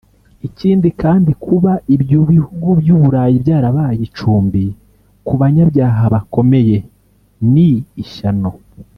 Ikindi 0.47 0.87
kandi 1.01 1.31
kuba 1.45 1.71
ibyo 1.95 2.19
bihugu 2.31 2.67
by’u 2.79 2.97
Burayi 3.01 3.35
byarabaye 3.43 3.99
icumbi 4.07 4.63
ku 5.25 5.33
banyabyaha 5.41 6.03
bakomeye 6.13 6.77
ni 7.53 7.69
ishyano 8.03 8.49